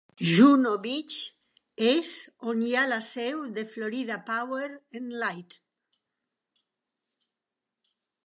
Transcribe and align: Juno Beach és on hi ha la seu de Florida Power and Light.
Juno 0.27 0.69
Beach 0.83 1.17
és 1.89 2.13
on 2.53 2.63
hi 2.67 2.71
ha 2.79 2.85
la 2.93 2.97
seu 3.09 3.43
de 3.57 3.65
Florida 3.75 4.17
Power 4.29 4.65
and 5.01 5.13
Light. 5.25 5.61